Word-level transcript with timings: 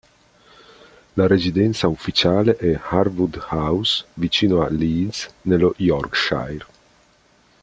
La 1.13 1.27
residenza 1.27 1.87
ufficiale 1.87 2.55
è 2.55 2.73
Harewood 2.89 3.37
House, 3.51 4.03
vicino 4.15 4.63
a 4.63 4.67
Leeds, 4.67 5.31
nello 5.43 5.75
Yorkshire. 5.77 6.65